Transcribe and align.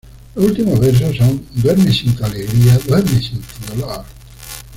Los 0.33 0.45
últimos 0.45 0.79
versos 0.79 1.15
son 1.15 1.45
"¡duerme 1.53 1.91
sin 1.93 2.15
tu 2.15 2.25
alegría, 2.25 2.75
duerme 2.87 3.21
sin 3.21 3.39
tu 3.39 3.71
dolor! 3.75 4.03